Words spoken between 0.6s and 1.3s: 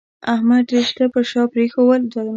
ډېر شته پر